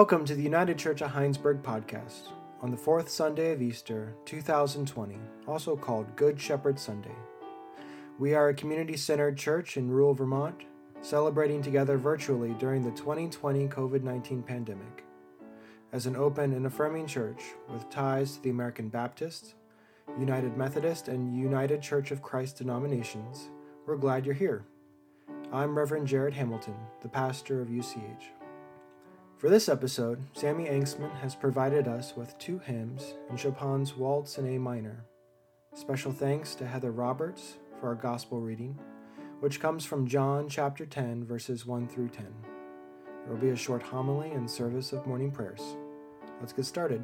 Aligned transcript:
Welcome 0.00 0.24
to 0.24 0.34
the 0.34 0.42
United 0.42 0.78
Church 0.78 1.02
of 1.02 1.10
Hinesburg 1.10 1.60
podcast 1.60 2.28
on 2.62 2.70
the 2.70 2.76
fourth 2.78 3.10
Sunday 3.10 3.52
of 3.52 3.60
Easter 3.60 4.14
2020, 4.24 5.18
also 5.46 5.76
called 5.76 6.16
Good 6.16 6.40
Shepherd 6.40 6.78
Sunday. 6.78 7.14
We 8.18 8.32
are 8.32 8.48
a 8.48 8.54
community 8.54 8.96
centered 8.96 9.36
church 9.36 9.76
in 9.76 9.90
rural 9.90 10.14
Vermont, 10.14 10.62
celebrating 11.02 11.60
together 11.60 11.98
virtually 11.98 12.54
during 12.58 12.82
the 12.82 12.92
2020 12.92 13.68
COVID 13.68 14.02
19 14.02 14.42
pandemic. 14.42 15.04
As 15.92 16.06
an 16.06 16.16
open 16.16 16.54
and 16.54 16.64
affirming 16.64 17.06
church 17.06 17.42
with 17.70 17.90
ties 17.90 18.36
to 18.36 18.42
the 18.42 18.48
American 18.48 18.88
Baptist, 18.88 19.52
United 20.18 20.56
Methodist, 20.56 21.08
and 21.08 21.38
United 21.38 21.82
Church 21.82 22.10
of 22.10 22.22
Christ 22.22 22.56
denominations, 22.56 23.50
we're 23.86 23.98
glad 23.98 24.24
you're 24.24 24.34
here. 24.34 24.64
I'm 25.52 25.76
Reverend 25.76 26.06
Jared 26.06 26.32
Hamilton, 26.32 26.76
the 27.02 27.08
pastor 27.10 27.60
of 27.60 27.68
UCH. 27.68 28.39
For 29.40 29.48
this 29.48 29.70
episode, 29.70 30.22
Sammy 30.34 30.66
Angstman 30.66 31.18
has 31.20 31.34
provided 31.34 31.88
us 31.88 32.14
with 32.14 32.36
two 32.36 32.58
hymns 32.58 33.14
in 33.30 33.38
Chopin's 33.38 33.96
Waltz 33.96 34.36
in 34.36 34.46
A 34.46 34.58
minor. 34.58 35.06
Special 35.74 36.12
thanks 36.12 36.54
to 36.56 36.66
Heather 36.66 36.90
Roberts 36.90 37.56
for 37.80 37.88
our 37.88 37.94
gospel 37.94 38.42
reading, 38.42 38.78
which 39.40 39.58
comes 39.58 39.86
from 39.86 40.06
John 40.06 40.46
chapter 40.46 40.84
10, 40.84 41.24
verses 41.24 41.64
1 41.64 41.88
through 41.88 42.10
10. 42.10 42.26
There 43.24 43.32
will 43.32 43.40
be 43.40 43.48
a 43.48 43.56
short 43.56 43.82
homily 43.82 44.30
and 44.32 44.48
service 44.48 44.92
of 44.92 45.06
morning 45.06 45.30
prayers. 45.30 45.62
Let's 46.40 46.52
get 46.52 46.66
started. 46.66 47.02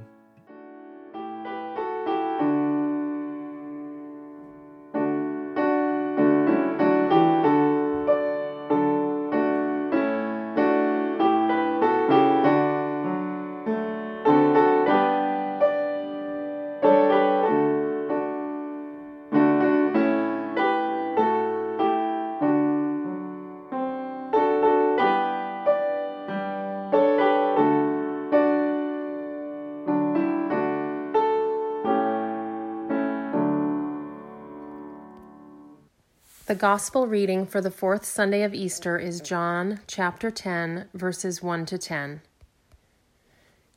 The 36.46 36.54
Gospel 36.54 37.08
reading 37.08 37.44
for 37.44 37.60
the 37.60 37.72
fourth 37.72 38.04
Sunday 38.04 38.44
of 38.44 38.54
Easter 38.54 39.00
is 39.00 39.20
John 39.20 39.80
chapter 39.88 40.30
10, 40.30 40.86
verses 40.94 41.42
1 41.42 41.66
to 41.66 41.76
10. 41.76 42.20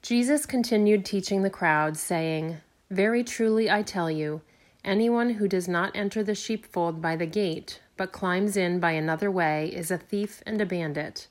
Jesus 0.04 0.46
continued 0.46 1.04
teaching 1.04 1.42
the 1.42 1.50
crowd, 1.50 1.98
saying, 1.98 2.58
Very 2.92 3.24
truly 3.24 3.72
I 3.72 3.82
tell 3.82 4.12
you, 4.12 4.42
anyone 4.86 5.32
who 5.32 5.48
does 5.48 5.68
not 5.68 5.96
enter 5.96 6.22
the 6.22 6.36
sheepfold 6.36 7.02
by 7.02 7.16
the 7.16 7.26
gate, 7.26 7.82
but 7.98 8.12
climbs 8.12 8.56
in 8.56 8.80
by 8.80 8.92
another 8.92 9.32
way, 9.32 9.74
is 9.74 9.90
a 9.90 9.98
thief 9.98 10.44
and 10.46 10.62
a 10.62 10.66
bandit. 10.68 11.28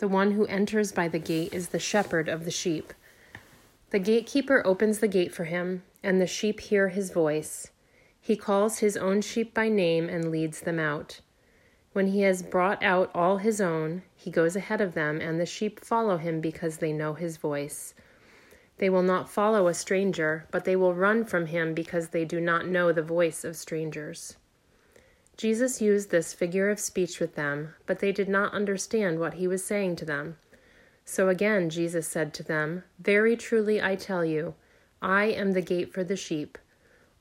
The 0.00 0.08
one 0.08 0.32
who 0.32 0.44
enters 0.44 0.92
by 0.92 1.08
the 1.08 1.18
gate 1.18 1.54
is 1.54 1.70
the 1.70 1.78
shepherd 1.78 2.28
of 2.28 2.44
the 2.44 2.50
sheep. 2.50 2.92
The 3.88 3.98
gatekeeper 3.98 4.60
opens 4.66 4.98
the 4.98 5.08
gate 5.08 5.32
for 5.32 5.44
him, 5.44 5.82
and 6.02 6.20
the 6.20 6.26
sheep 6.26 6.60
hear 6.60 6.90
his 6.90 7.10
voice. 7.10 7.70
He 8.24 8.36
calls 8.36 8.78
his 8.78 8.96
own 8.96 9.20
sheep 9.20 9.52
by 9.52 9.68
name 9.68 10.08
and 10.08 10.30
leads 10.30 10.60
them 10.60 10.78
out. 10.78 11.20
When 11.92 12.06
he 12.06 12.20
has 12.20 12.44
brought 12.44 12.80
out 12.80 13.10
all 13.16 13.38
his 13.38 13.60
own, 13.60 14.02
he 14.14 14.30
goes 14.30 14.54
ahead 14.54 14.80
of 14.80 14.94
them, 14.94 15.20
and 15.20 15.40
the 15.40 15.44
sheep 15.44 15.80
follow 15.80 16.18
him 16.18 16.40
because 16.40 16.78
they 16.78 16.92
know 16.92 17.14
his 17.14 17.36
voice. 17.36 17.94
They 18.78 18.88
will 18.88 19.02
not 19.02 19.28
follow 19.28 19.66
a 19.66 19.74
stranger, 19.74 20.46
but 20.52 20.64
they 20.64 20.76
will 20.76 20.94
run 20.94 21.24
from 21.24 21.46
him 21.46 21.74
because 21.74 22.08
they 22.08 22.24
do 22.24 22.40
not 22.40 22.66
know 22.66 22.92
the 22.92 23.02
voice 23.02 23.42
of 23.42 23.56
strangers. 23.56 24.36
Jesus 25.36 25.82
used 25.82 26.10
this 26.10 26.32
figure 26.32 26.70
of 26.70 26.78
speech 26.78 27.18
with 27.18 27.34
them, 27.34 27.74
but 27.86 27.98
they 27.98 28.12
did 28.12 28.28
not 28.28 28.54
understand 28.54 29.18
what 29.18 29.34
he 29.34 29.48
was 29.48 29.64
saying 29.64 29.96
to 29.96 30.04
them. 30.04 30.36
So 31.04 31.28
again 31.28 31.68
Jesus 31.68 32.06
said 32.06 32.32
to 32.34 32.44
them, 32.44 32.84
Very 33.00 33.36
truly 33.36 33.82
I 33.82 33.96
tell 33.96 34.24
you, 34.24 34.54
I 35.00 35.24
am 35.24 35.52
the 35.52 35.60
gate 35.60 35.92
for 35.92 36.04
the 36.04 36.16
sheep. 36.16 36.56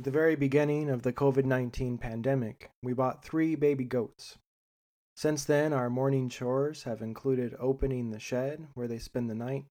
At 0.00 0.04
the 0.04 0.10
very 0.10 0.34
beginning 0.34 0.88
of 0.88 1.02
the 1.02 1.12
COVID 1.12 1.44
19 1.44 1.98
pandemic, 1.98 2.70
we 2.82 2.94
bought 2.94 3.22
three 3.22 3.54
baby 3.54 3.84
goats. 3.84 4.38
Since 5.14 5.44
then, 5.44 5.74
our 5.74 5.90
morning 5.90 6.30
chores 6.30 6.84
have 6.84 7.02
included 7.02 7.54
opening 7.58 8.08
the 8.08 8.18
shed 8.18 8.68
where 8.72 8.88
they 8.88 8.98
spend 8.98 9.28
the 9.28 9.34
night 9.34 9.66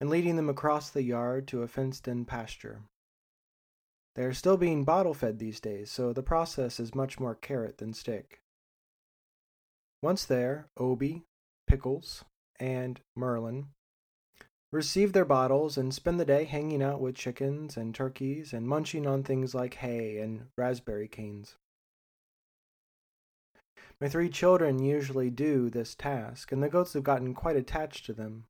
and 0.00 0.08
leading 0.08 0.36
them 0.36 0.48
across 0.48 0.88
the 0.88 1.02
yard 1.02 1.46
to 1.48 1.62
a 1.62 1.68
fenced 1.68 2.08
in 2.08 2.24
pasture. 2.24 2.84
They 4.14 4.24
are 4.24 4.32
still 4.32 4.56
being 4.56 4.84
bottle 4.84 5.12
fed 5.12 5.38
these 5.38 5.60
days, 5.60 5.90
so 5.90 6.14
the 6.14 6.22
process 6.22 6.80
is 6.80 6.94
much 6.94 7.20
more 7.20 7.34
carrot 7.34 7.76
than 7.76 7.92
stick. 7.92 8.40
Once 10.00 10.24
there, 10.24 10.70
Obi, 10.78 11.24
Pickles, 11.66 12.24
and 12.58 12.98
Merlin 13.14 13.66
receive 14.72 15.12
their 15.12 15.24
bottles 15.24 15.76
and 15.76 15.92
spend 15.92 16.20
the 16.20 16.24
day 16.24 16.44
hanging 16.44 16.82
out 16.82 17.00
with 17.00 17.16
chickens 17.16 17.76
and 17.76 17.94
turkeys 17.94 18.52
and 18.52 18.68
munching 18.68 19.06
on 19.06 19.22
things 19.22 19.54
like 19.54 19.74
hay 19.74 20.18
and 20.18 20.46
raspberry 20.56 21.08
canes. 21.08 21.56
My 24.00 24.08
three 24.08 24.30
children 24.30 24.82
usually 24.82 25.28
do 25.28 25.68
this 25.68 25.94
task, 25.94 26.52
and 26.52 26.62
the 26.62 26.68
goats 26.68 26.94
have 26.94 27.02
gotten 27.02 27.34
quite 27.34 27.56
attached 27.56 28.06
to 28.06 28.12
them. 28.12 28.46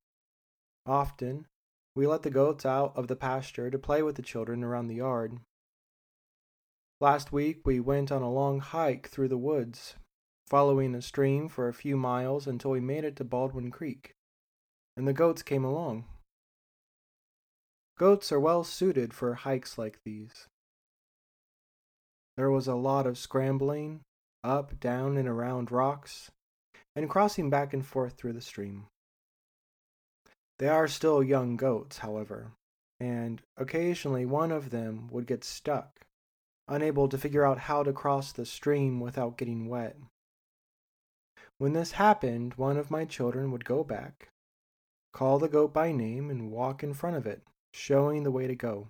Often, 0.87 1.47
we 1.97 2.07
let 2.07 2.23
the 2.23 2.31
goats 2.31 2.65
out 2.65 2.93
of 2.97 3.09
the 3.09 3.17
pasture 3.17 3.71
to 3.71 3.79
play 3.79 4.03
with 4.03 4.15
the 4.15 4.23
children 4.23 4.63
around 4.63 4.87
the 4.87 4.97
yard. 4.97 5.39
Last 7.01 7.33
week, 7.33 7.63
we 7.65 7.81
went 7.81 8.13
on 8.13 8.23
a 8.23 8.31
long 8.31 8.61
hike 8.61 9.09
through 9.09 9.29
the 9.29 9.39
woods, 9.39 9.97
following 10.47 10.95
a 10.95 11.03
stream 11.03 11.49
for 11.49 11.67
a 11.67 11.75
few 11.75 11.97
miles 11.97 12.47
until 12.47 12.71
we 12.71 12.81
made 12.81 13.05
it 13.05 13.17
to 13.17 13.25
Baldwin 13.25 13.71
Creek 13.71 14.15
and 15.01 15.09
the 15.09 15.15
goats 15.15 15.43
came 15.43 15.65
along. 15.65 16.05
Goats 17.99 18.31
are 18.31 18.39
well 18.39 18.63
suited 18.63 19.15
for 19.15 19.33
hikes 19.33 19.79
like 19.79 19.99
these. 20.05 20.47
There 22.37 22.51
was 22.51 22.69
a 22.69 22.75
lot 22.75 23.07
of 23.07 23.17
scrambling, 23.17 24.03
up, 24.45 24.79
down, 24.79 25.17
and 25.17 25.27
around 25.27 25.73
rocks, 25.73 26.31
and 26.95 27.09
crossing 27.09 27.49
back 27.49 27.73
and 27.73 27.85
forth 27.85 28.19
through 28.19 28.35
the 28.35 28.43
stream. 28.43 28.89
They 30.59 30.69
are 30.69 30.87
still 30.87 31.23
young 31.23 31.57
goats, 31.57 31.97
however, 32.01 32.53
and 33.01 33.41
occasionally 33.57 34.27
one 34.27 34.53
of 34.53 34.69
them 34.69 35.09
would 35.11 35.27
get 35.27 35.45
stuck, 35.45 36.01
unable 36.69 37.09
to 37.09 37.17
figure 37.17 37.47
out 37.47 37.61
how 37.61 37.83
to 37.85 37.95
cross 37.95 38.33
the 38.33 38.45
stream 38.45 39.01
without 39.01 39.39
getting 39.39 39.67
wet. 39.67 39.97
When 41.57 41.73
this 41.73 41.93
happened, 41.93 42.53
one 42.57 42.77
of 42.77 42.91
my 42.91 43.07
children 43.07 43.51
would 43.51 43.65
go 43.65 43.83
back, 43.83 44.29
call 45.13 45.39
the 45.39 45.49
goat 45.49 45.73
by 45.73 45.93
name, 45.93 46.31
and 46.31 46.51
walk 46.51 46.83
in 46.83 46.95
front 46.95 47.17
of 47.17 47.27
it, 47.27 47.43
showing 47.73 48.23
the 48.23 48.31
way 48.31 48.47
to 48.47 48.55
go. 48.55 48.89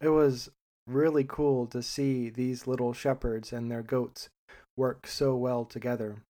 It 0.00 0.08
was 0.08 0.50
really 0.86 1.24
cool 1.24 1.66
to 1.66 1.82
see 1.82 2.30
these 2.30 2.66
little 2.66 2.92
shepherds 2.92 3.52
and 3.52 3.70
their 3.70 3.82
goats 3.82 4.28
work 4.76 5.06
so 5.06 5.36
well 5.36 5.64
together. 5.64 6.22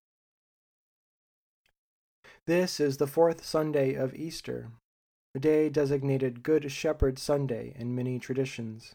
This 2.46 2.80
is 2.80 2.96
the 2.96 3.06
fourth 3.06 3.44
Sunday 3.44 3.94
of 3.94 4.14
Easter, 4.14 4.70
a 5.34 5.38
day 5.38 5.68
designated 5.68 6.42
Good 6.42 6.72
Shepherd 6.72 7.18
Sunday 7.18 7.74
in 7.76 7.94
many 7.94 8.18
traditions. 8.18 8.94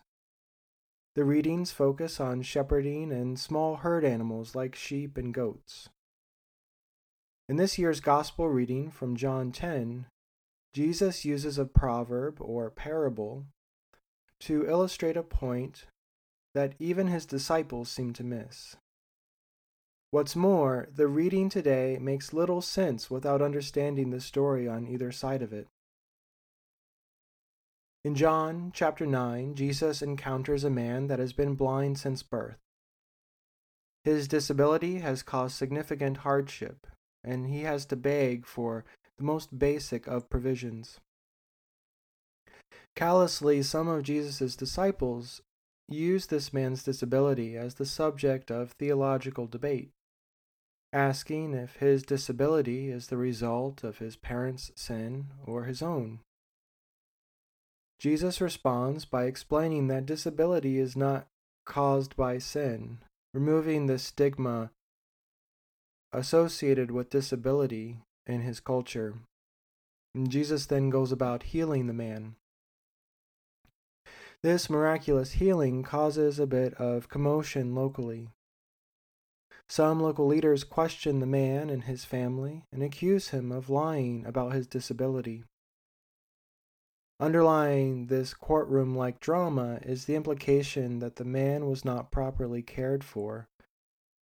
The 1.16 1.24
readings 1.24 1.72
focus 1.72 2.20
on 2.20 2.42
shepherding 2.42 3.12
and 3.12 3.40
small 3.40 3.76
herd 3.78 4.04
animals 4.04 4.56
like 4.56 4.74
sheep 4.74 5.18
and 5.18 5.32
goats. 5.32 5.90
In 7.50 7.58
this 7.58 7.78
year's 7.78 8.00
Gospel 8.00 8.48
reading 8.48 8.90
from 8.90 9.18
John 9.18 9.52
10, 9.52 10.06
Jesus 10.74 11.26
uses 11.26 11.58
a 11.58 11.66
proverb 11.66 12.38
or 12.40 12.70
parable 12.70 13.44
to 14.40 14.66
illustrate 14.66 15.18
a 15.18 15.24
point 15.24 15.86
that 16.54 16.74
even 16.80 17.08
his 17.08 17.26
disciples 17.26 17.90
seem 17.90 18.14
to 18.14 18.24
miss. 18.24 18.78
What's 20.12 20.38
more, 20.38 20.88
the 20.96 21.08
reading 21.08 21.50
today 21.50 21.98
makes 22.00 22.32
little 22.32 22.62
sense 22.62 23.10
without 23.10 23.42
understanding 23.42 24.12
the 24.12 24.22
story 24.22 24.66
on 24.66 24.88
either 24.88 25.12
side 25.12 25.42
of 25.42 25.52
it. 25.52 25.68
In 28.06 28.16
John 28.16 28.72
chapter 28.74 29.06
9, 29.06 29.56
Jesus 29.56 30.02
encounters 30.02 30.64
a 30.64 30.70
man 30.70 31.08
that 31.08 31.20
has 31.20 31.34
been 31.34 31.56
blind 31.56 31.98
since 31.98 32.24
birth. 32.24 32.58
His 34.06 34.30
disability 34.30 35.00
has 35.00 35.24
caused 35.24 35.56
significant 35.56 36.18
hardship, 36.18 36.88
and 37.24 37.48
he 37.48 37.62
has 37.62 37.86
to 37.88 37.96
beg 37.96 38.46
for 38.46 38.84
the 39.18 39.24
most 39.24 39.58
basic 39.58 40.08
of 40.08 40.30
provisions. 40.30 41.00
Callously, 42.96 43.64
some 43.64 43.88
of 43.88 44.04
Jesus' 44.04 44.56
disciples 44.56 45.42
use 45.88 46.28
this 46.28 46.54
man's 46.54 46.84
disability 46.84 47.58
as 47.58 47.76
the 47.76 47.86
subject 47.86 48.52
of 48.52 48.72
theological 48.72 49.48
debate, 49.48 49.90
asking 50.92 51.54
if 51.54 51.78
his 51.78 52.04
disability 52.04 52.90
is 52.90 53.08
the 53.08 53.18
result 53.18 53.84
of 53.84 53.98
his 53.98 54.16
parents' 54.16 54.72
sin 54.76 55.28
or 55.46 55.64
his 55.64 55.82
own. 55.82 56.20
Jesus 58.00 58.42
responds 58.42 59.06
by 59.06 59.26
explaining 59.26 59.88
that 59.88 60.06
disability 60.06 60.78
is 60.78 60.96
not 60.96 61.28
caused 61.66 62.16
by 62.16 62.38
sin, 62.38 63.00
removing 63.34 63.86
the 63.86 63.98
stigma 63.98 64.72
associated 66.14 66.92
with 66.92 67.10
disability 67.10 67.98
in 68.26 68.42
his 68.42 68.60
culture. 68.60 69.16
And 70.16 70.30
Jesus 70.30 70.68
then 70.68 70.90
goes 70.90 71.12
about 71.12 71.44
healing 71.44 71.88
the 71.88 71.94
man. 71.94 72.36
This 74.44 74.70
miraculous 74.70 75.34
healing 75.34 75.84
causes 75.84 76.38
a 76.38 76.46
bit 76.46 76.74
of 76.76 77.10
commotion 77.10 77.74
locally. 77.74 78.30
Some 79.70 80.02
local 80.02 80.28
leaders 80.28 80.64
question 80.64 81.20
the 81.20 81.26
man 81.26 81.70
and 81.70 81.86
his 81.86 82.06
family 82.06 82.64
and 82.72 82.84
accuse 82.84 83.30
him 83.30 83.52
of 83.52 83.70
lying 83.70 84.26
about 84.26 84.54
his 84.54 84.68
disability. 84.68 85.46
Underlying 87.20 88.08
this 88.08 88.34
courtroom 88.34 88.96
like 88.96 89.22
drama 89.22 89.80
is 89.84 90.06
the 90.06 90.16
implication 90.16 91.00
that 91.00 91.16
the 91.16 91.26
man 91.26 91.68
was 91.70 91.86
not 91.86 92.12
properly 92.12 92.62
cared 92.62 93.04
for 93.04 93.48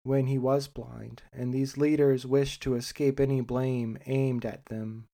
when 0.04 0.28
he 0.28 0.38
was 0.38 0.68
blind, 0.68 1.24
and 1.34 1.54
these 1.54 1.78
leaders 1.78 2.26
wished 2.26 2.62
to 2.64 2.76
escape 2.76 3.20
any 3.20 3.42
blame 3.42 3.98
aimed 4.06 4.46
at 4.46 4.66
them. 4.66 5.06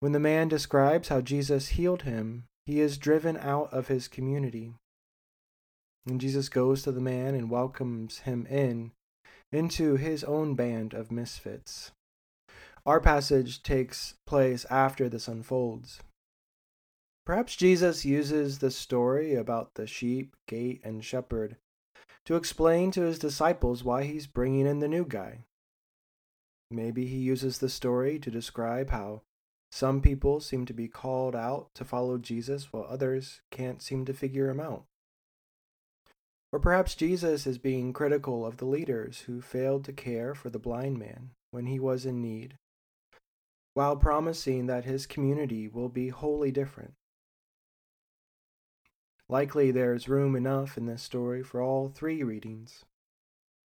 When 0.00 0.12
the 0.12 0.20
man 0.20 0.48
describes 0.48 1.08
how 1.08 1.20
Jesus 1.20 1.68
healed 1.68 2.02
him, 2.02 2.44
he 2.66 2.80
is 2.80 2.98
driven 2.98 3.36
out 3.36 3.72
of 3.72 3.88
his 3.88 4.08
community. 4.08 4.74
And 6.06 6.20
Jesus 6.20 6.48
goes 6.48 6.82
to 6.82 6.92
the 6.92 7.00
man 7.00 7.34
and 7.34 7.50
welcomes 7.50 8.20
him 8.20 8.46
in 8.46 8.92
into 9.52 9.96
his 9.96 10.24
own 10.24 10.54
band 10.54 10.92
of 10.92 11.10
misfits. 11.10 11.92
Our 12.84 13.00
passage 13.00 13.62
takes 13.62 14.14
place 14.26 14.64
after 14.66 15.08
this 15.08 15.28
unfolds. 15.28 16.00
Perhaps 17.24 17.56
Jesus 17.56 18.04
uses 18.04 18.58
the 18.58 18.70
story 18.70 19.34
about 19.34 19.74
the 19.74 19.86
sheep, 19.86 20.36
gate, 20.46 20.80
and 20.84 21.04
shepherd 21.04 21.56
to 22.24 22.36
explain 22.36 22.90
to 22.92 23.02
his 23.02 23.18
disciples 23.18 23.84
why 23.84 24.04
he's 24.04 24.26
bringing 24.26 24.66
in 24.66 24.80
the 24.80 24.88
new 24.88 25.04
guy. 25.04 25.44
Maybe 26.70 27.06
he 27.06 27.16
uses 27.16 27.58
the 27.58 27.68
story 27.68 28.18
to 28.18 28.30
describe 28.30 28.90
how 28.90 29.22
some 29.70 30.00
people 30.00 30.40
seem 30.40 30.66
to 30.66 30.72
be 30.72 30.88
called 30.88 31.36
out 31.36 31.68
to 31.74 31.84
follow 31.84 32.18
Jesus 32.18 32.72
while 32.72 32.86
others 32.88 33.40
can't 33.50 33.82
seem 33.82 34.04
to 34.06 34.14
figure 34.14 34.48
him 34.48 34.60
out. 34.60 34.84
Or 36.52 36.58
perhaps 36.58 36.94
Jesus 36.94 37.46
is 37.46 37.58
being 37.58 37.92
critical 37.92 38.46
of 38.46 38.56
the 38.56 38.64
leaders 38.64 39.24
who 39.26 39.40
failed 39.40 39.84
to 39.84 39.92
care 39.92 40.34
for 40.34 40.48
the 40.48 40.58
blind 40.58 40.98
man 40.98 41.30
when 41.50 41.66
he 41.66 41.78
was 41.78 42.06
in 42.06 42.22
need, 42.22 42.56
while 43.74 43.96
promising 43.96 44.66
that 44.66 44.84
his 44.84 45.06
community 45.06 45.68
will 45.68 45.88
be 45.88 46.08
wholly 46.08 46.50
different. 46.50 46.94
Likely 49.28 49.70
there's 49.70 50.08
room 50.08 50.36
enough 50.36 50.78
in 50.78 50.86
this 50.86 51.02
story 51.02 51.42
for 51.42 51.60
all 51.60 51.88
three 51.88 52.22
readings. 52.22 52.84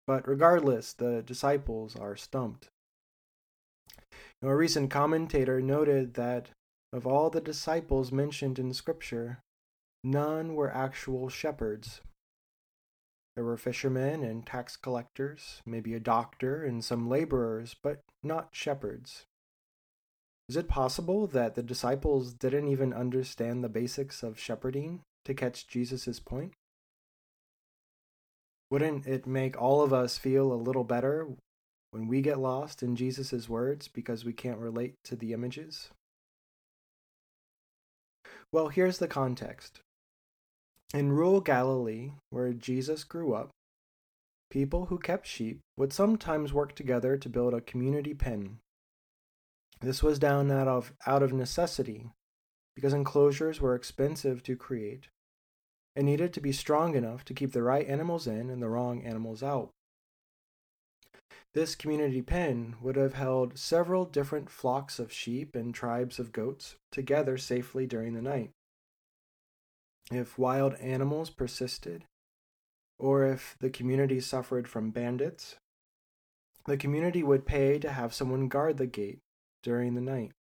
But 0.07 0.29
regardless, 0.29 0.93
the 0.93 1.23
disciples 1.23 1.97
are 1.97 2.17
stumped. 2.17 2.69
Now, 4.43 4.49
a 4.49 4.57
recent 4.57 4.91
commentator 4.91 5.61
noted 5.61 6.15
that 6.15 6.51
of 6.93 7.07
all 7.07 7.31
the 7.31 7.41
disciples 7.41 8.13
mentioned 8.13 8.59
in 8.59 8.73
Scripture, 8.73 9.41
none 10.05 10.55
were 10.55 10.75
actual 10.75 11.29
shepherds. 11.29 12.01
There 13.35 13.45
were 13.45 13.57
fishermen 13.57 14.23
and 14.23 14.47
tax 14.47 14.77
collectors, 14.77 15.63
maybe 15.65 15.95
a 15.95 16.01
doctor 16.01 16.65
and 16.65 16.85
some 16.85 17.09
laborers, 17.09 17.77
but 17.83 18.01
not 18.23 18.49
shepherds. 18.53 19.27
Is 20.49 20.57
it 20.57 20.69
possible 20.69 21.27
that 21.29 21.55
the 21.55 21.63
disciples 21.63 22.33
didn't 22.33 22.69
even 22.69 22.93
understand 22.93 23.63
the 23.63 23.69
basics 23.69 24.23
of 24.23 24.39
shepherding 24.39 25.03
to 25.29 25.35
catch 25.35 25.69
Jesus' 25.69 26.19
point? 26.19 26.55
Wouldn't 28.71 29.07
it 29.07 29.27
make 29.27 29.61
all 29.61 29.83
of 29.83 29.93
us 29.93 30.19
feel 30.19 30.53
a 30.53 30.55
little 30.55 30.85
better 30.85 31.29
when 31.91 32.09
we 32.09 32.21
get 32.21 32.39
lost 32.39 32.83
in 32.83 32.97
Jesus' 32.97 33.49
words 33.49 33.89
because 33.89 34.25
we 34.25 34.33
can't 34.33 34.59
relate 34.59 34.95
to 35.05 35.17
the 35.17 35.33
images? 35.33 35.91
Well, 38.53 38.69
here's 38.69 38.99
the 38.99 39.09
context. 39.09 39.81
In 40.93 41.13
rural 41.13 41.41
Galilee, 41.41 42.13
where 42.31 42.53
Jesus 42.53 43.05
grew 43.05 43.35
up, 43.35 43.51
people 44.51 44.87
who 44.87 44.99
kept 44.99 45.27
sheep 45.27 45.61
would 45.77 45.93
sometimes 45.93 46.53
work 46.55 46.75
together 46.75 47.17
to 47.19 47.29
build 47.29 47.53
a 47.53 47.61
community 47.61 48.15
pen. 48.15 48.59
This 49.81 50.03
was 50.03 50.19
done 50.19 50.51
out 50.51 50.69
of, 50.69 50.93
out 51.07 51.23
of 51.23 51.33
necessity, 51.33 52.11
because 52.75 52.95
enclosures 52.95 53.61
were 53.61 53.75
expensive 53.75 54.43
to 54.45 54.57
create 54.57 55.09
and 55.99 56.07
needed 56.07 56.33
to 56.33 56.41
be 56.41 56.53
strong 56.53 56.95
enough 56.95 57.25
to 57.25 57.35
keep 57.35 57.51
the 57.51 57.61
right 57.61 57.85
animals 57.89 58.29
in 58.29 58.51
and 58.51 58.63
the 58.63 58.69
wrong 58.69 59.03
animals 59.03 59.43
out. 59.43 59.71
This 61.55 61.75
community 61.75 62.23
pen 62.23 62.77
would 62.81 62.95
have 62.95 63.15
held 63.15 63.59
several 63.59 64.05
different 64.05 64.49
flocks 64.49 65.01
of 65.01 65.13
sheep 65.13 65.57
and 65.57 65.75
tribes 65.75 66.21
of 66.21 66.31
goats 66.31 66.77
together 66.93 67.37
safely 67.37 67.85
during 67.85 68.15
the 68.15 68.23
night. 68.23 68.53
If 70.13 70.39
wild 70.39 70.75
animals 70.75 71.31
persisted, 71.31 72.05
or 72.97 73.27
if 73.27 73.57
the 73.59 73.69
community 73.69 74.21
suffered 74.21 74.69
from 74.69 74.93
bandits, 74.93 75.57
the 76.67 76.77
community 76.77 77.25
would 77.25 77.45
pay 77.45 77.81
to 77.81 77.91
have 77.91 78.15
someone 78.15 78.47
guard 78.47 78.79
the 78.79 78.87
gate 78.87 79.19
during 79.65 79.97
the 79.97 80.01
night. 80.01 80.31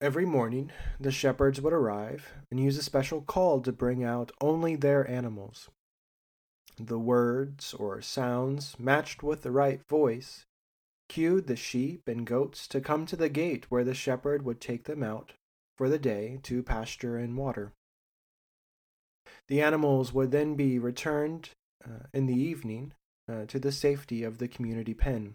Every 0.00 0.26
morning, 0.26 0.70
the 1.00 1.10
shepherds 1.10 1.60
would 1.60 1.72
arrive 1.72 2.32
and 2.52 2.60
use 2.60 2.78
a 2.78 2.82
special 2.84 3.20
call 3.20 3.60
to 3.62 3.72
bring 3.72 4.04
out 4.04 4.30
only 4.40 4.76
their 4.76 5.08
animals. 5.10 5.70
The 6.78 7.00
words 7.00 7.74
or 7.74 8.00
sounds 8.00 8.78
matched 8.78 9.24
with 9.24 9.42
the 9.42 9.50
right 9.50 9.84
voice 9.88 10.46
cued 11.08 11.48
the 11.48 11.56
sheep 11.56 12.06
and 12.06 12.24
goats 12.24 12.68
to 12.68 12.80
come 12.80 13.06
to 13.06 13.16
the 13.16 13.28
gate 13.28 13.66
where 13.70 13.82
the 13.82 13.94
shepherd 13.94 14.44
would 14.44 14.60
take 14.60 14.84
them 14.84 15.02
out 15.02 15.32
for 15.76 15.88
the 15.88 15.98
day 15.98 16.38
to 16.44 16.62
pasture 16.62 17.16
and 17.16 17.36
water. 17.36 17.72
The 19.48 19.60
animals 19.60 20.12
would 20.12 20.30
then 20.30 20.54
be 20.54 20.78
returned 20.78 21.50
uh, 21.84 22.06
in 22.12 22.26
the 22.26 22.38
evening 22.38 22.92
uh, 23.28 23.46
to 23.46 23.58
the 23.58 23.72
safety 23.72 24.22
of 24.22 24.38
the 24.38 24.46
community 24.46 24.94
pen. 24.94 25.34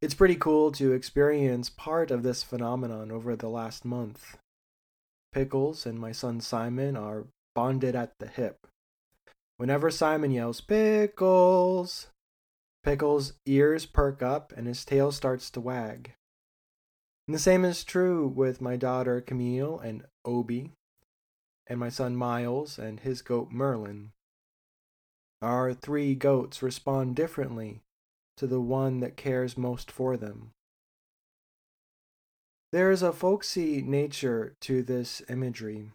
It's 0.00 0.14
pretty 0.14 0.36
cool 0.36 0.70
to 0.72 0.92
experience 0.92 1.70
part 1.70 2.10
of 2.10 2.22
this 2.22 2.42
phenomenon 2.42 3.10
over 3.10 3.36
the 3.36 3.48
last 3.48 3.84
month. 3.84 4.38
Pickles 5.32 5.86
and 5.86 5.98
my 5.98 6.12
son 6.12 6.40
Simon 6.40 6.96
are 6.96 7.26
bonded 7.54 7.96
at 7.96 8.12
the 8.18 8.26
hip. 8.26 8.66
Whenever 9.56 9.90
Simon 9.90 10.30
yells, 10.30 10.60
Pickles! 10.60 12.08
Pickles' 12.82 13.32
ears 13.46 13.86
perk 13.86 14.22
up 14.22 14.52
and 14.56 14.66
his 14.66 14.84
tail 14.84 15.10
starts 15.10 15.50
to 15.50 15.60
wag. 15.60 16.14
And 17.26 17.34
the 17.34 17.40
same 17.40 17.64
is 17.64 17.84
true 17.84 18.28
with 18.28 18.60
my 18.60 18.76
daughter 18.76 19.20
Camille 19.20 19.78
and 19.78 20.04
Obi, 20.24 20.72
and 21.66 21.80
my 21.80 21.88
son 21.88 22.14
Miles 22.14 22.78
and 22.78 23.00
his 23.00 23.22
goat 23.22 23.50
Merlin. 23.50 24.12
Our 25.40 25.72
three 25.72 26.14
goats 26.14 26.62
respond 26.62 27.16
differently 27.16 27.80
to 28.36 28.46
the 28.46 28.60
one 28.60 29.00
that 29.00 29.16
cares 29.16 29.56
most 29.56 29.90
for 29.90 30.16
them. 30.16 30.50
There 32.72 32.90
is 32.90 33.02
a 33.02 33.12
folksy 33.12 33.82
nature 33.82 34.56
to 34.62 34.82
this 34.82 35.22
imagery. 35.28 35.90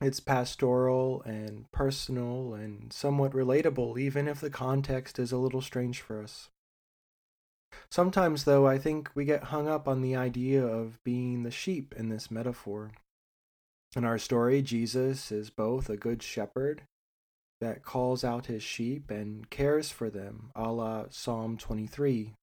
It's 0.00 0.20
pastoral 0.20 1.22
and 1.22 1.70
personal 1.72 2.54
and 2.54 2.92
somewhat 2.92 3.32
relatable, 3.32 3.98
even 3.98 4.28
if 4.28 4.40
the 4.40 4.50
context 4.50 5.18
is 5.18 5.32
a 5.32 5.38
little 5.38 5.60
strange 5.60 6.00
for 6.00 6.22
us. 6.22 6.48
Sometimes, 7.90 8.44
though, 8.44 8.66
I 8.66 8.78
think 8.78 9.10
we 9.14 9.24
get 9.24 9.44
hung 9.44 9.68
up 9.68 9.86
on 9.86 10.00
the 10.00 10.16
idea 10.16 10.64
of 10.64 11.02
being 11.04 11.42
the 11.42 11.50
sheep 11.50 11.94
in 11.96 12.08
this 12.08 12.30
metaphor. 12.30 12.92
In 13.94 14.04
our 14.04 14.18
story, 14.18 14.62
Jesus 14.62 15.30
is 15.30 15.50
both 15.50 15.90
a 15.90 15.96
good 15.96 16.22
shepherd 16.22 16.82
that 17.60 17.82
calls 17.82 18.22
out 18.22 18.46
his 18.46 18.62
sheep 18.62 19.10
and 19.10 19.48
cares 19.50 19.90
for 19.90 20.10
them, 20.10 20.50
a 20.54 20.70
la 20.70 21.04
Psalm 21.10 21.56
23. 21.56 22.34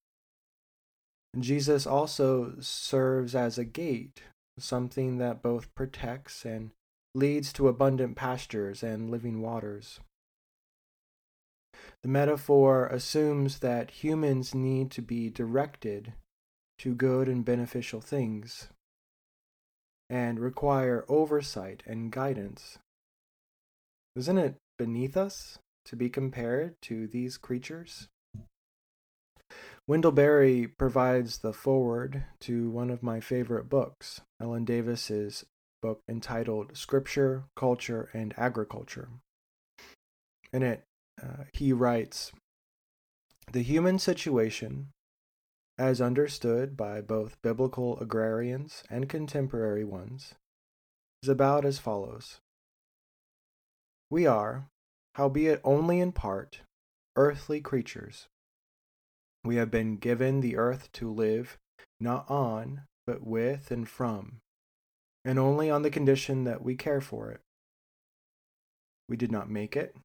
Jesus 1.40 1.88
also 1.88 2.54
serves 2.60 3.34
as 3.36 3.58
a 3.58 3.66
gate, 3.66 4.24
something 4.58 5.18
that 5.18 5.42
both 5.42 5.74
protects 5.76 6.46
and 6.46 6.72
leads 7.16 7.54
to 7.54 7.68
abundant 7.68 8.16
pastures 8.16 8.84
and 8.84 9.10
living 9.10 9.42
waters. 9.42 10.00
The 12.02 12.10
metaphor 12.10 12.88
assumes 12.88 13.60
that 13.60 13.92
humans 13.92 14.54
need 14.54 14.92
to 14.92 15.02
be 15.02 15.30
directed 15.30 16.14
to 16.80 16.96
good 16.96 17.28
and 17.28 17.46
beneficial 17.46 18.02
things 18.02 18.70
and 20.10 20.40
require 20.40 21.06
oversight 21.08 21.82
and 21.86 22.12
guidance. 22.12 22.78
Isn't 24.16 24.38
it 24.38 24.56
beneath 24.78 25.18
us 25.18 25.60
to 25.86 25.96
be 25.96 26.10
compared 26.10 26.82
to 26.84 27.08
these 27.08 27.38
creatures? 27.38 28.08
Wendell 29.86 30.14
Berry 30.14 30.68
provides 30.68 31.40
the 31.40 31.52
foreword 31.52 32.24
to 32.42 32.70
one 32.70 32.90
of 32.90 33.04
my 33.04 33.20
favorite 33.20 33.68
books, 33.68 34.22
Ellen 34.40 34.64
Davis's 34.64 35.44
book 35.82 36.02
entitled 36.08 36.78
Scripture, 36.78 37.44
Culture, 37.58 38.10
and 38.14 38.34
Agriculture. 38.38 39.10
In 40.54 40.64
it, 40.64 40.84
uh, 41.22 41.44
he 41.52 41.74
writes 41.74 42.32
The 43.52 43.62
human 43.62 44.00
situation, 44.00 44.90
as 45.78 46.00
understood 46.00 46.78
by 46.78 47.02
both 47.02 47.42
biblical 47.42 48.00
agrarians 48.00 48.84
and 48.90 49.10
contemporary 49.10 49.84
ones, 49.84 50.36
is 51.22 51.28
about 51.28 51.66
as 51.66 51.80
follows 51.80 52.40
We 54.14 54.28
are, 54.28 54.68
howbeit 55.16 55.60
only 55.64 56.00
in 56.00 56.12
part, 56.12 56.62
earthly 57.16 57.62
creatures. 57.62 58.28
We 59.44 59.56
have 59.56 59.72
been 59.72 59.98
given 59.98 60.40
the 60.40 60.56
earth 60.56 60.92
to 60.92 61.12
live 61.12 61.58
not 62.00 62.30
on, 62.30 62.82
but 63.08 63.26
with 63.26 63.72
and 63.72 63.90
from, 63.90 64.38
and 65.26 65.40
only 65.40 65.72
on 65.72 65.82
the 65.82 65.90
condition 65.90 66.44
that 66.44 66.62
we 66.62 66.76
care 66.76 67.02
for 67.02 67.32
it. 67.32 67.42
We 69.10 69.18
did 69.18 69.32
not 69.32 69.50
make 69.50 69.76
it, 69.76 69.96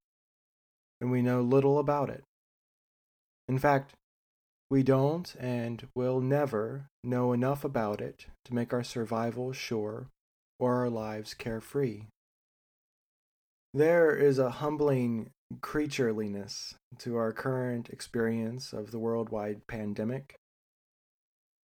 and 1.03 1.11
we 1.11 1.21
know 1.21 1.43
little 1.43 1.79
about 1.79 2.09
it. 2.09 2.25
In 3.47 3.59
fact, 3.59 3.93
we 4.71 4.83
don't 4.83 5.37
and 5.39 5.87
will 5.95 6.23
never 6.23 6.87
know 7.05 7.35
enough 7.35 7.63
about 7.63 8.01
it 8.01 8.25
to 8.47 8.55
make 8.55 8.73
our 8.73 8.83
survival 8.83 9.53
sure 9.53 10.07
or 10.59 10.77
our 10.77 10.89
lives 10.89 11.35
carefree. 11.35 12.05
There 13.79 14.11
is 14.11 14.41
a 14.41 14.51
humbling 14.51 15.31
creatureliness 15.61 16.75
to 16.99 17.15
our 17.15 17.33
current 17.33 17.91
experience 17.91 18.73
of 18.73 18.91
the 18.91 18.99
worldwide 18.99 19.69
pandemic. 19.69 20.35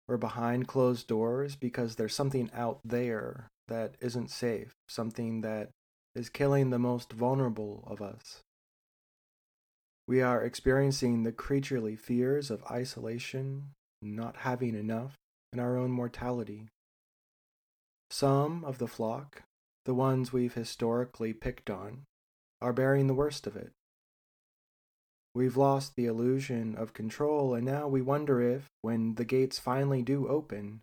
We're 0.08 0.18
behind 0.18 0.68
closed 0.68 1.08
doors 1.08 1.56
because 1.56 1.96
there's 1.96 2.14
something 2.14 2.52
out 2.54 2.78
there 2.86 3.48
that 3.68 3.96
isn't 4.00 4.30
safe, 4.30 4.76
something 4.88 5.42
that 5.42 5.72
is 6.14 6.30
killing 6.30 6.70
the 6.70 6.78
most 6.78 7.12
vulnerable 7.12 7.84
of 7.88 8.00
us. 8.00 8.42
We 10.08 10.22
are 10.22 10.44
experiencing 10.44 11.24
the 11.24 11.32
creaturely 11.32 11.96
fears 11.96 12.52
of 12.52 12.64
isolation, 12.70 13.72
not 14.04 14.36
having 14.38 14.76
enough, 14.76 15.16
and 15.52 15.60
our 15.60 15.78
own 15.78 15.90
mortality. 15.90 16.68
Some 18.12 18.64
of 18.64 18.78
the 18.78 18.88
flock 18.88 19.42
the 19.86 19.94
ones 19.94 20.32
we've 20.32 20.54
historically 20.54 21.34
picked 21.34 21.70
on, 21.70 22.06
are 22.62 22.74
bearing 22.74 23.08
the 23.08 23.14
worst 23.14 23.46
of 23.48 23.56
it. 23.56 23.72
We've 25.36 25.58
lost 25.58 25.96
the 25.96 26.06
illusion 26.06 26.76
of 26.76 26.94
control, 26.94 27.54
and 27.54 27.66
now 27.66 27.88
we 27.88 28.02
wonder 28.02 28.42
if, 28.42 28.70
when 28.82 29.16
the 29.16 29.26
gates 29.26 29.60
finally 29.60 30.02
do 30.02 30.28
open, 30.28 30.82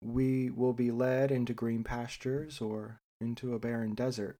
we 0.00 0.50
will 0.50 0.72
be 0.72 0.90
led 0.90 1.30
into 1.30 1.52
green 1.52 1.82
pastures 1.82 2.60
or 2.60 3.00
into 3.20 3.54
a 3.54 3.58
barren 3.58 3.94
desert. 3.94 4.36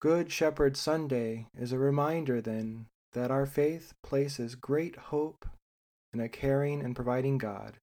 Good 0.00 0.30
Shepherd 0.30 0.76
Sunday 0.76 1.46
is 1.58 1.72
a 1.72 1.78
reminder, 1.78 2.40
then, 2.42 2.86
that 3.14 3.30
our 3.30 3.46
faith 3.46 3.94
places 4.02 4.54
great 4.54 4.96
hope 4.96 5.46
in 6.12 6.20
a 6.20 6.28
caring 6.28 6.82
and 6.82 6.94
providing 6.94 7.38
God 7.38 7.78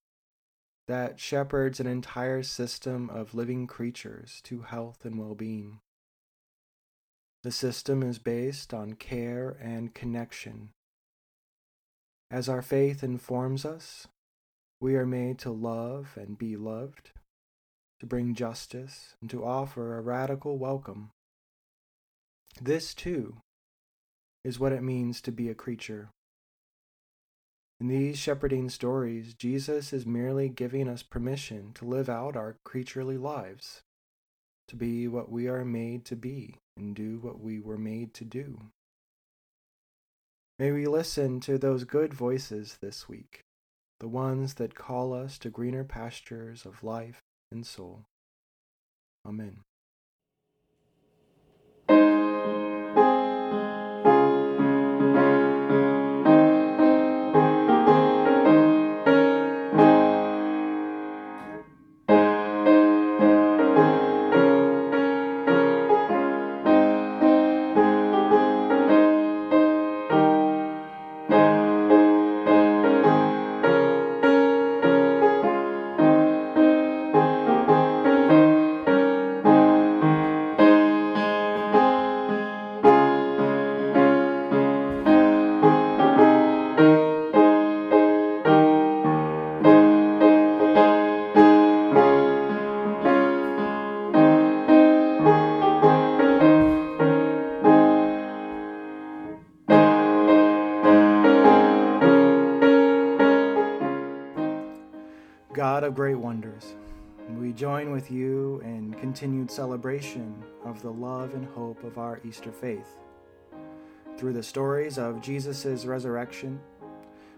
that 0.91 1.21
shepherds 1.21 1.79
an 1.79 1.87
entire 1.87 2.43
system 2.43 3.09
of 3.09 3.33
living 3.33 3.65
creatures 3.65 4.41
to 4.43 4.63
health 4.63 5.05
and 5.05 5.17
well 5.17 5.35
being. 5.35 5.79
The 7.43 7.51
system 7.51 8.03
is 8.03 8.19
based 8.19 8.73
on 8.73 8.95
care 8.95 9.55
and 9.61 9.93
connection. 9.93 10.71
As 12.29 12.49
our 12.49 12.61
faith 12.61 13.05
informs 13.05 13.63
us, 13.63 14.09
we 14.81 14.97
are 14.97 15.05
made 15.05 15.39
to 15.39 15.49
love 15.49 16.17
and 16.17 16.37
be 16.37 16.57
loved, 16.57 17.11
to 18.01 18.05
bring 18.05 18.35
justice, 18.35 19.15
and 19.21 19.29
to 19.29 19.45
offer 19.45 19.97
a 19.97 20.01
radical 20.01 20.57
welcome. 20.57 21.11
This, 22.61 22.93
too, 22.93 23.37
is 24.43 24.59
what 24.59 24.73
it 24.73 24.83
means 24.83 25.21
to 25.21 25.31
be 25.31 25.47
a 25.47 25.55
creature. 25.55 26.09
In 27.81 27.87
these 27.87 28.19
shepherding 28.19 28.69
stories, 28.69 29.33
Jesus 29.33 29.91
is 29.91 30.05
merely 30.05 30.49
giving 30.49 30.87
us 30.87 31.01
permission 31.01 31.73
to 31.73 31.83
live 31.83 32.09
out 32.09 32.35
our 32.35 32.57
creaturely 32.63 33.17
lives, 33.17 33.81
to 34.67 34.75
be 34.75 35.07
what 35.07 35.31
we 35.31 35.47
are 35.47 35.65
made 35.65 36.05
to 36.05 36.15
be 36.15 36.59
and 36.77 36.95
do 36.95 37.17
what 37.17 37.39
we 37.39 37.59
were 37.59 37.79
made 37.79 38.13
to 38.13 38.23
do. 38.23 38.67
May 40.59 40.71
we 40.71 40.85
listen 40.85 41.39
to 41.39 41.57
those 41.57 41.83
good 41.83 42.13
voices 42.13 42.77
this 42.83 43.09
week, 43.09 43.41
the 43.99 44.07
ones 44.07 44.53
that 44.53 44.75
call 44.75 45.11
us 45.11 45.39
to 45.39 45.49
greener 45.49 45.83
pastures 45.83 46.67
of 46.67 46.83
life 46.83 47.23
and 47.51 47.65
soul. 47.65 48.05
Amen. 49.25 49.61
With 108.01 108.09
you 108.09 108.59
in 108.63 108.95
continued 108.95 109.51
celebration 109.51 110.33
of 110.65 110.81
the 110.81 110.89
love 110.89 111.35
and 111.35 111.45
hope 111.45 111.83
of 111.83 111.99
our 111.99 112.19
Easter 112.25 112.51
faith. 112.51 112.97
Through 114.17 114.33
the 114.33 114.41
stories 114.41 114.97
of 114.97 115.21
Jesus' 115.21 115.85
resurrection, 115.85 116.59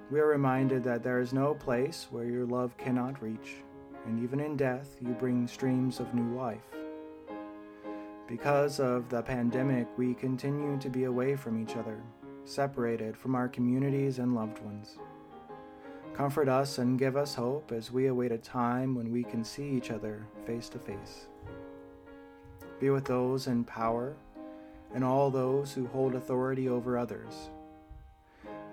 we 0.09 0.21
are 0.21 0.27
reminded 0.27 0.81
that 0.85 1.03
there 1.03 1.19
is 1.19 1.33
no 1.33 1.53
place 1.53 2.07
where 2.11 2.23
your 2.23 2.45
love 2.45 2.77
cannot 2.77 3.21
reach, 3.21 3.55
and 4.05 4.23
even 4.23 4.39
in 4.39 4.55
death, 4.55 4.95
you 5.01 5.09
bring 5.09 5.49
streams 5.49 5.99
of 5.99 6.13
new 6.13 6.33
life. 6.33 6.71
Because 8.25 8.79
of 8.79 9.09
the 9.09 9.21
pandemic, 9.21 9.87
we 9.97 10.13
continue 10.13 10.79
to 10.79 10.89
be 10.89 11.03
away 11.03 11.35
from 11.35 11.61
each 11.61 11.75
other, 11.75 12.01
separated 12.45 13.17
from 13.17 13.35
our 13.35 13.49
communities 13.49 14.19
and 14.19 14.33
loved 14.33 14.59
ones. 14.59 14.97
Comfort 16.13 16.47
us 16.47 16.77
and 16.77 16.99
give 16.99 17.17
us 17.17 17.33
hope 17.33 17.71
as 17.71 17.91
we 17.91 18.05
await 18.05 18.31
a 18.31 18.37
time 18.37 18.93
when 18.93 19.11
we 19.11 19.23
can 19.23 19.43
see 19.43 19.67
each 19.67 19.89
other 19.89 20.27
face 20.45 20.69
to 20.69 20.77
face. 20.77 21.25
Be 22.79 22.91
with 22.91 23.05
those 23.05 23.47
in 23.47 23.63
power 23.63 24.13
and 24.93 25.03
all 25.03 25.31
those 25.31 25.73
who 25.73 25.87
hold 25.87 26.13
authority 26.13 26.69
over 26.69 26.99
others. 26.99 27.49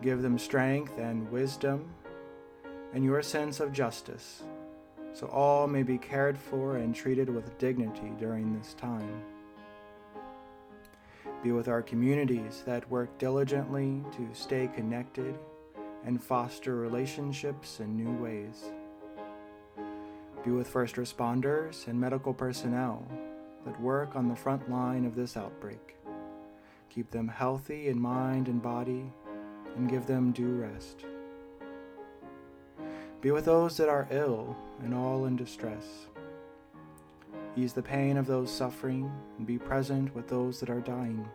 Give 0.03 0.20
them 0.20 0.38
strength 0.38 0.98
and 0.98 1.31
wisdom 1.31 1.94
and 2.92 3.05
your 3.05 3.22
sense 3.22 3.59
of 3.59 3.72
justice, 3.72 4.42
so 5.14 5.26
all 5.29 5.66
may 5.66 5.83
be 5.83 5.96
cared 5.96 6.37
for 6.37 6.76
and 6.76 6.94
treated 6.94 7.31
with 7.31 7.57
dignity 7.57 8.12
during 8.18 8.59
this 8.59 8.74
time. 8.74 9.22
Be 11.42 11.53
with 11.53 11.68
our 11.68 11.81
communities 11.81 12.64
that 12.66 12.90
work 12.90 13.16
diligently 13.16 14.05
to 14.12 14.29
stay 14.35 14.68
connected 14.74 15.38
and 16.04 16.22
foster 16.22 16.76
relationships 16.76 17.80
in 17.80 17.96
new 17.96 18.22
ways. 18.22 18.70
Be 20.44 20.50
with 20.50 20.68
first 20.68 20.96
responders 20.96 21.86
and 21.86 22.00
medical 22.00 22.32
personnel 22.32 23.06
that 23.66 23.80
work 23.80 24.16
on 24.16 24.28
the 24.28 24.36
front 24.36 24.70
line 24.70 25.04
of 25.04 25.14
this 25.14 25.36
outbreak. 25.36 25.96
Keep 26.88 27.10
them 27.10 27.28
healthy 27.28 27.88
in 27.88 28.00
mind 28.00 28.48
and 28.48 28.62
body, 28.62 29.12
and 29.76 29.88
give 29.88 30.06
them 30.06 30.32
due 30.32 30.54
rest. 30.54 31.04
Be 33.20 33.30
with 33.30 33.44
those 33.44 33.76
that 33.76 33.88
are 33.88 34.08
ill 34.10 34.56
and 34.82 34.94
all 34.94 35.26
in 35.26 35.36
distress. 35.36 36.06
Ease 37.54 37.74
the 37.74 37.82
pain 37.82 38.16
of 38.16 38.26
those 38.26 38.50
suffering 38.50 39.12
and 39.36 39.46
be 39.46 39.58
present 39.58 40.14
with 40.14 40.26
those 40.26 40.58
that 40.60 40.70
are 40.70 40.80
dying. 40.80 41.28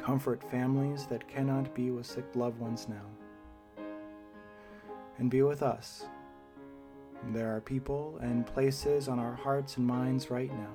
Comfort 0.00 0.42
families 0.50 1.06
that 1.06 1.28
cannot 1.28 1.74
be 1.74 1.90
with 1.90 2.06
sick 2.06 2.24
loved 2.34 2.60
ones 2.60 2.86
now 2.88 3.21
and 5.22 5.30
be 5.30 5.40
with 5.42 5.62
us. 5.62 6.06
There 7.32 7.54
are 7.54 7.60
people 7.60 8.18
and 8.20 8.44
places 8.44 9.06
on 9.06 9.20
our 9.20 9.36
hearts 9.36 9.76
and 9.76 9.86
minds 9.86 10.32
right 10.32 10.50
now. 10.52 10.74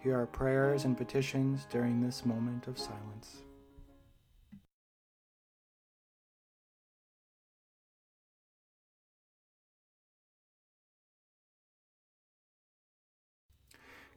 Hear 0.00 0.16
our 0.16 0.24
prayers 0.24 0.86
and 0.86 0.96
petitions 0.96 1.66
during 1.68 2.00
this 2.00 2.24
moment 2.24 2.68
of 2.68 2.78
silence. 2.78 3.42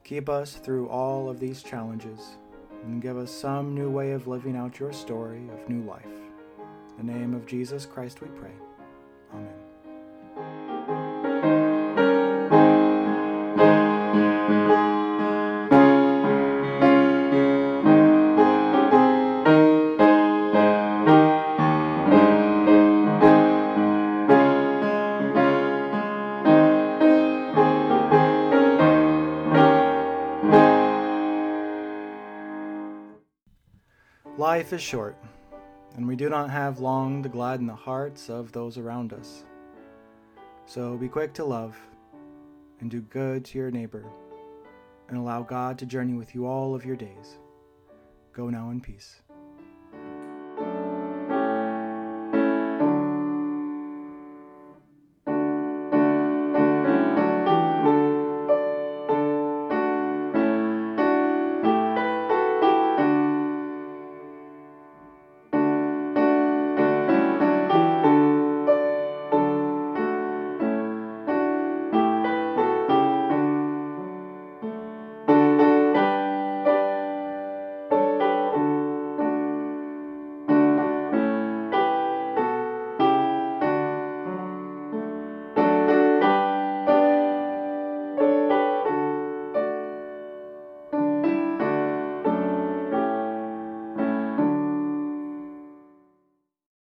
Keep 0.06 0.30
us 0.30 0.54
through 0.54 0.88
all 0.88 1.28
of 1.28 1.42
these 1.42 1.62
challenges 1.62 2.38
and 2.86 3.02
give 3.02 3.18
us 3.18 3.32
some 3.32 3.76
new 3.76 3.90
way 3.90 4.14
of 4.14 4.28
living 4.28 4.56
out 4.56 4.80
your 4.80 4.94
story 4.94 5.50
of 5.50 5.68
new 5.68 5.84
life. 5.84 6.06
In 6.98 7.08
the 7.08 7.14
name 7.14 7.34
of 7.34 7.46
Jesus 7.46 7.86
Christ 7.86 8.22
we 8.22 8.30
pray. 8.30 8.54
Amen. 9.36 9.66
Life 34.38 34.74
is 34.74 34.82
short 34.82 35.18
and 35.96 36.08
we 36.08 36.16
do 36.16 36.30
not 36.30 36.50
have 36.50 36.80
long 36.80 37.24
to 37.24 37.30
gladden 37.30 37.68
the 37.68 37.76
hearts 37.76 38.30
of 38.30 38.52
those 38.52 38.78
around 38.78 39.14
us. 39.14 39.46
So 40.66 40.98
be 40.98 41.08
quick 41.08 41.34
to 41.36 41.46
love 41.46 41.78
and 42.80 42.92
do 42.92 43.02
good 43.02 43.46
to 43.46 43.58
your 43.58 43.72
neighbor, 43.72 44.06
and 45.08 45.18
allow 45.18 45.42
God 45.42 45.78
to 45.80 45.86
journey 45.86 46.14
with 46.14 46.36
you 46.36 46.46
all 46.46 46.76
of 46.76 46.86
your 46.86 46.96
days. 46.96 47.38
Go 48.34 48.50
now 48.50 48.72
in 48.72 48.82
peace. 48.82 49.22